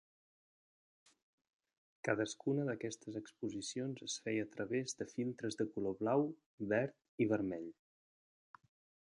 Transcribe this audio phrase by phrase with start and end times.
[2.07, 6.27] Cadascuna d'aquestes exposicions es feia a través de filtres de color blau,
[6.75, 7.73] verd i vermell.